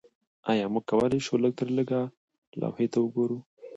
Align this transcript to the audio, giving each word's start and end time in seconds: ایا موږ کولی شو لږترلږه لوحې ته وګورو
ایا 0.51 0.65
موږ 0.73 0.83
کولی 0.91 1.19
شو 1.25 1.35
لږترلږه 1.43 2.01
لوحې 2.61 2.87
ته 2.93 2.97
وګورو 3.01 3.39